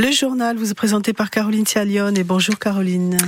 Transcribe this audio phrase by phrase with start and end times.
[0.00, 3.18] Le journal vous est présenté par Caroline Tialion et bonjour Caroline.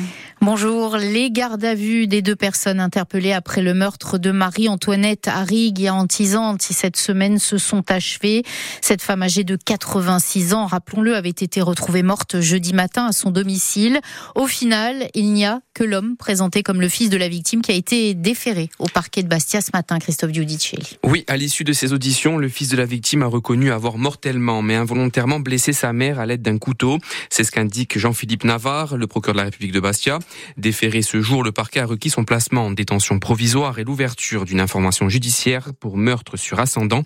[0.41, 0.96] Bonjour.
[0.96, 5.90] Les gardes à vue des deux personnes interpellées après le meurtre de Marie-Antoinette Arrigue et
[5.90, 8.43] Antisante cette semaine se sont achevées.
[8.80, 13.30] Cette femme âgée de 86 ans, rappelons-le, avait été retrouvée morte jeudi matin à son
[13.30, 14.00] domicile.
[14.35, 17.71] Au final, il n'y a que l'homme présenté comme le fils de la victime qui
[17.71, 20.99] a été déféré au parquet de Bastia ce matin, Christophe Giudicelli.
[21.04, 24.61] Oui, à l'issue de ces auditions, le fils de la victime a reconnu avoir mortellement
[24.61, 26.98] mais involontairement blessé sa mère à l'aide d'un couteau.
[27.29, 30.21] C'est ce qu'indique Jean-Philippe Navarre, le procureur de la République de Bastia.
[30.57, 34.61] Déféré ce jour, le parquet a requis son placement en détention provisoire et l'ouverture d'une
[34.61, 37.02] information judiciaire pour meurtre sur ascendant.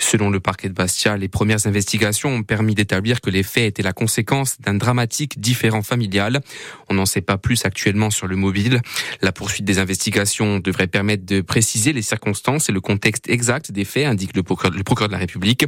[0.00, 3.82] Selon le parquet de Bastia, les premières investigations ont permis d'établir que les faits étaient
[3.82, 6.40] la conséquence d'un dramatique différent familial.
[6.88, 8.80] On n'en sait pas plus actuellement sur le mobile.
[9.22, 13.84] La poursuite des investigations devrait permettre de préciser les circonstances et le contexte exact des
[13.84, 15.66] faits, indique le procureur, de la République.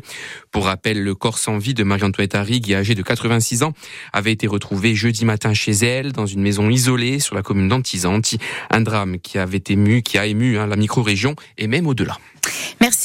[0.50, 3.72] Pour rappel, le corps sans vie de Marie-Antoinette Arrigue, âgée de 86 ans,
[4.12, 8.38] avait été retrouvé jeudi matin chez elle, dans une maison isolée sur la commune d'Antizanti.
[8.70, 12.18] Un drame qui avait ému, qui a ému hein, la micro-région et même au-delà.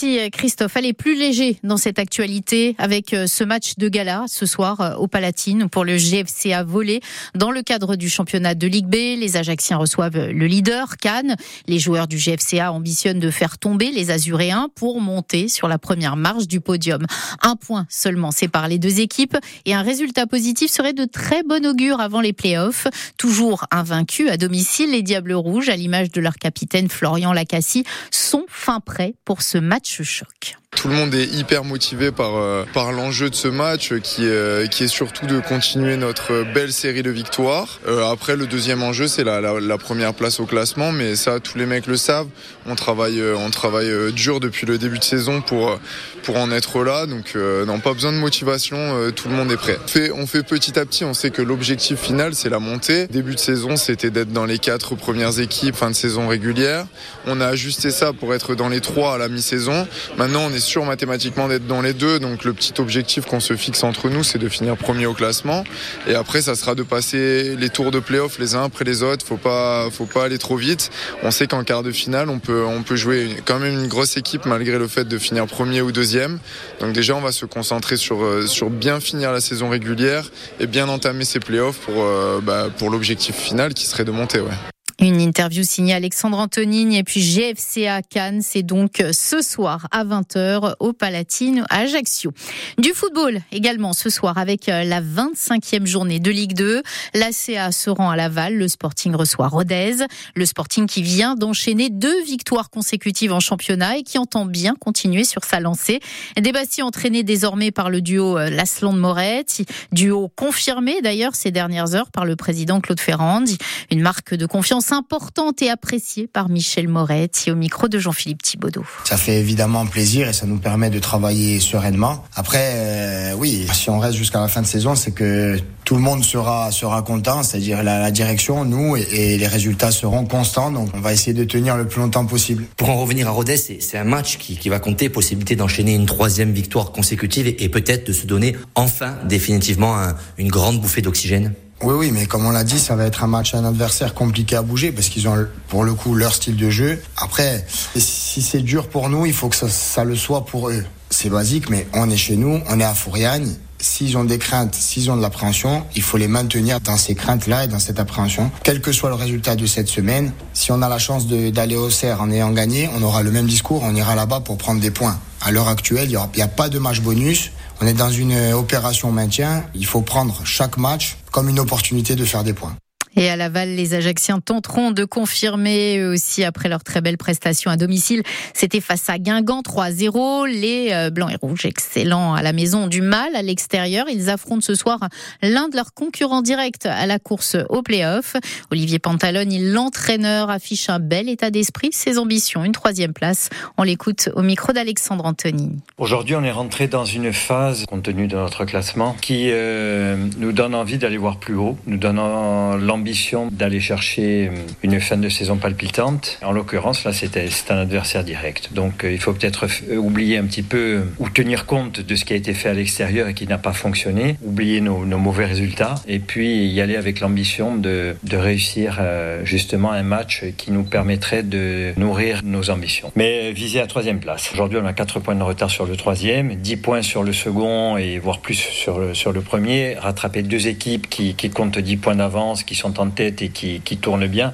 [0.04, 0.76] Merci Christophe.
[0.76, 4.96] Allez, plus léger dans cette actualité avec euh, ce match de gala ce soir euh,
[4.96, 7.00] au Palatine pour le GFCA volé.
[7.36, 11.38] Dans le cadre du championnat de Ligue B, les Ajaxiens reçoivent le leader, Cannes.
[11.68, 16.18] Les joueurs du GFCA ambitionnent de faire tomber les Azuréens pour monter sur la première
[16.18, 17.06] marche du podium.
[17.42, 21.66] Un point seulement sépare les deux équipes et un résultat positif serait de très bon
[21.66, 22.88] augure avant les playoffs.
[23.18, 28.44] Toujours invaincus à domicile, les Diables Rouges, à l'image de leur capitaine Florian Lacassie, sont
[28.50, 30.63] fin prêts pour ce match choc.
[30.76, 34.70] Tout le monde est hyper motivé par, euh, par l'enjeu de ce match qui, est,
[34.70, 37.80] qui est surtout de continuer notre belle série de victoires.
[37.88, 41.58] Euh, après, le deuxième enjeu, c'est la, la, première place au classement, mais ça, tous
[41.58, 42.28] les mecs le savent.
[42.66, 45.80] On travaille, euh, on travaille dur depuis le début de saison pour,
[46.24, 49.78] pour en être là, donc non, pas besoin de motivation, tout le monde est prêt.
[49.84, 53.08] On fait, on fait petit à petit, on sait que l'objectif final, c'est la montée.
[53.08, 56.86] Début de saison, c'était d'être dans les quatre premières équipes, fin de saison régulière.
[57.26, 59.88] On a ajusté ça pour être dans les trois à la mi-saison.
[60.18, 62.20] Maintenant, on est sûr mathématiquement d'être dans les deux.
[62.20, 65.64] Donc le petit objectif qu'on se fixe entre nous, c'est de finir premier au classement.
[66.08, 69.26] Et après, ça sera de passer les tours de playoff les uns après les autres.
[69.26, 70.90] Faut pas, faut pas aller trop vite.
[71.24, 74.18] On sait qu'en quart de finale, on peut, on peut jouer quand même une grosse
[74.18, 76.40] équipe malgré le fait de finir premier ou deuxième.
[76.80, 80.68] Donc déjà, on va se concentrer sur, euh, sur bien finir la saison régulière et
[80.68, 84.40] bien entamer ces playoffs pour, euh, bah, pour l'objectif final qui serait de monter.
[84.40, 84.73] Ouais.
[85.00, 90.06] Une interview signée Alexandre Antonini et puis GFCA Cannes, c'est donc euh, ce soir à
[90.06, 92.32] 20h au Palatine à Ajaccio.
[92.78, 96.84] Du football également ce soir avec euh, la 25e journée de Ligue 2.
[97.16, 100.06] L'ACA se rend à Laval, le Sporting reçoit Rodez,
[100.36, 105.24] le Sporting qui vient d'enchaîner deux victoires consécutives en championnat et qui entend bien continuer
[105.24, 106.02] sur sa lancée.
[106.40, 109.46] Des Bastis entraînés désormais par le duo euh, Lasland Moret,
[109.92, 113.44] duo confirmé d'ailleurs ces dernières heures par le président Claude Ferrand,
[113.90, 118.86] une marque de confiance importante et appréciée par Michel Moretti au micro de Jean-Philippe Thibaudot.
[119.06, 122.24] Ça fait évidemment plaisir et ça nous permet de travailler sereinement.
[122.36, 126.02] Après, euh, oui, si on reste jusqu'à la fin de saison, c'est que tout le
[126.02, 130.72] monde sera sera content, c'est-à-dire la, direction, nous et, les résultats seront constants.
[130.72, 132.66] Donc on va essayer de tenir le plus longtemps possible.
[132.78, 136.06] Pour en revenir à Rodez, c'est un match qui, qui, va compter possibilité d'enchaîner une
[136.06, 139.98] troisième victoire consécutive et, peut-être de se donner enfin définitivement
[140.38, 141.54] une grande bouffée d'oxygène.
[141.84, 144.56] Oui, oui, mais comme on l'a dit, ça va être un match, un adversaire compliqué
[144.56, 145.36] à bouger parce qu'ils ont
[145.68, 147.02] pour le coup leur style de jeu.
[147.18, 147.66] Après,
[147.98, 150.86] si c'est dur pour nous, il faut que ça, le soit pour eux.
[151.10, 153.54] C'est basique, mais on est chez nous, on est à Fouriagne.
[153.80, 157.66] S'ils ont des craintes, s'ils ont de l'appréhension, il faut les maintenir dans ces craintes-là
[157.66, 158.50] et dans cette appréhension.
[158.64, 161.90] Quel que soit le résultat de cette semaine, si on a la chance d'aller au
[161.90, 164.92] CER en ayant gagné, on aura le même discours, on ira là-bas pour prendre des
[164.92, 165.20] points.
[165.42, 167.52] À l'heure actuelle, il n'y a pas de match bonus.
[167.84, 169.66] On est dans une opération maintien.
[169.76, 172.78] Il faut prendre chaque match comme une opportunité de faire des points.
[173.16, 177.78] Et à Laval, les Ajacciens tenteront de confirmer aussi après leur très belle prestation à
[177.78, 178.24] domicile.
[178.56, 180.48] C'était face à Guingamp 3-0.
[180.48, 184.08] Les euh, Blancs et Rouges, excellents à la maison, du mal à l'extérieur.
[184.10, 185.00] Ils affrontent ce soir
[185.44, 188.36] l'un de leurs concurrents directs à la course au play-off.
[188.72, 193.50] Olivier Pantalone, l'entraîneur, affiche un bel état d'esprit, ses ambitions, une troisième place.
[193.78, 195.78] On l'écoute au micro d'Alexandre Anthony.
[196.00, 200.52] Aujourd'hui, on est rentré dans une phase, compte tenu de notre classement, qui euh, nous
[200.52, 203.03] donne envie d'aller voir plus haut, nous donnant l'ambition
[203.52, 204.50] d'aller chercher
[204.84, 206.40] une fin de saison palpitante.
[206.44, 208.70] En l'occurrence, là, c'était un adversaire direct.
[208.74, 212.36] Donc, il faut peut-être oublier un petit peu ou tenir compte de ce qui a
[212.36, 216.68] été fait à l'extérieur et qui n'a pas fonctionné, oublier nos, mauvais résultats et puis
[216.68, 219.00] y aller avec l'ambition de, de, réussir
[219.44, 223.12] justement un match qui nous permettrait de nourrir nos ambitions.
[223.16, 224.52] Mais viser à troisième place.
[224.54, 227.98] Aujourd'hui, on a 4 points de retard sur le troisième, 10 points sur le second
[227.98, 229.96] et voire plus sur le, sur le premier.
[229.96, 233.82] Rattraper deux équipes qui, qui comptent 10 points d'avance, qui sont en tête et qui,
[233.82, 234.54] qui tournent bien,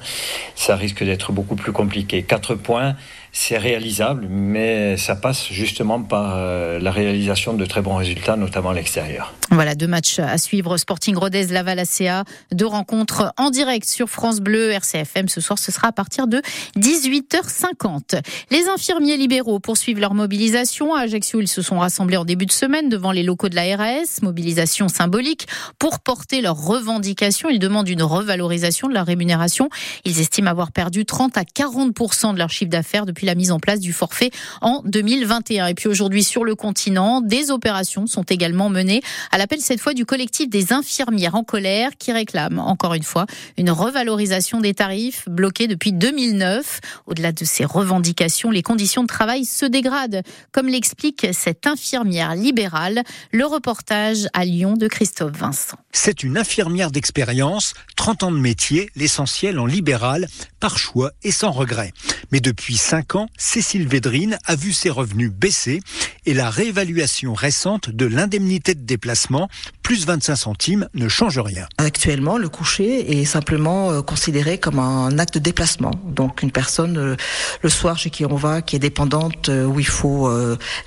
[0.54, 2.22] ça risque d'être beaucoup plus compliqué.
[2.22, 2.96] 4 points,
[3.32, 8.70] c'est réalisable, mais ça passe justement par euh, la réalisation de très bons résultats, notamment
[8.70, 9.34] à l'extérieur.
[9.50, 10.76] Voilà, deux matchs à suivre.
[10.76, 15.28] Sporting Rodez, Laval ACA, deux rencontres en direct sur France Bleu, RCFM.
[15.28, 16.42] Ce soir, ce sera à partir de
[16.76, 18.20] 18h50.
[18.50, 20.94] Les infirmiers libéraux poursuivent leur mobilisation.
[20.94, 23.76] À Ajaccio, ils se sont rassemblés en début de semaine devant les locaux de la
[23.76, 24.22] RAS.
[24.22, 25.46] Mobilisation symbolique
[25.78, 27.48] pour porter leurs revendications.
[27.48, 29.68] Ils demandent une revalorisation de leur rémunération.
[30.04, 33.58] Ils estiment avoir perdu 30 à 40% de leur chiffre d'affaires depuis la mise en
[33.58, 34.30] place du forfait
[34.60, 35.66] en 2021.
[35.66, 39.94] Et puis aujourd'hui sur le continent, des opérations sont également menées à l'appel cette fois
[39.94, 43.26] du collectif des infirmières en colère qui réclament encore une fois
[43.56, 46.80] une revalorisation des tarifs bloqués depuis 2009.
[47.06, 50.22] Au-delà de ces revendications, les conditions de travail se dégradent,
[50.52, 53.02] comme l'explique cette infirmière libérale.
[53.32, 55.76] Le reportage à Lyon de Christophe Vincent.
[55.92, 60.28] C'est une infirmière d'expérience, 30 ans de métier, l'essentiel en libéral,
[60.60, 61.92] par choix et sans regret.
[62.32, 65.80] Mais depuis 5 Cécile Védrine a vu ses revenus baisser
[66.26, 69.48] et la réévaluation récente de l'indemnité de déplacement,
[69.90, 71.66] plus 25 centimes, ne change rien.
[71.76, 75.90] Actuellement, le coucher est simplement euh, considéré comme un acte de déplacement.
[76.06, 77.16] Donc une personne, euh,
[77.62, 80.30] le soir chez qui on va, qui est dépendante, euh, où il faut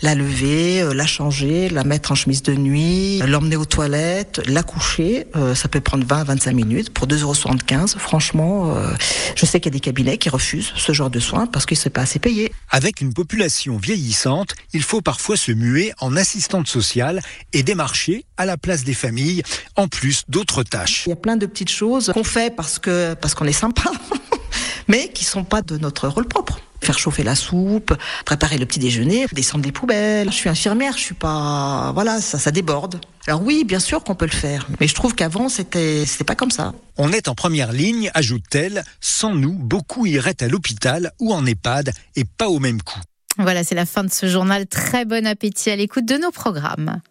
[0.02, 5.28] la lever, la changer, la mettre en chemise de nuit, l'emmener aux toilettes, la coucher,
[5.54, 8.00] ça peut prendre 20-25 minutes pour 2,75 euros.
[8.00, 8.76] Franchement,
[9.36, 11.78] je sais qu'il y a des cabinets qui refusent ce genre de soins parce qu'il
[11.78, 12.54] ne s'est pas assez payé.
[12.70, 17.22] Avec une population vieillissante, il faut parfois se muer en assistante sociale
[17.52, 19.44] et démarcher à la place des familles,
[19.75, 21.04] en plus d'autres tâches.
[21.06, 23.92] Il y a plein de petites choses qu'on fait parce que parce qu'on est sympa,
[24.88, 27.94] mais qui sont pas de notre rôle propre faire chauffer la soupe,
[28.25, 30.30] préparer le petit déjeuner, descendre des poubelles.
[30.30, 33.00] Je suis infirmière, je suis pas, voilà, ça, ça déborde.
[33.28, 36.36] Alors oui, bien sûr qu'on peut le faire, mais je trouve qu'avant c'était, c'était pas
[36.36, 36.74] comme ça.
[36.98, 38.84] On est en première ligne, ajoute-t-elle.
[39.00, 43.00] Sans nous, beaucoup iraient à l'hôpital ou en EHPAD et pas au même coup.
[43.38, 44.68] Voilà, c'est la fin de ce journal.
[44.68, 47.01] Très bon appétit à l'écoute de nos programmes.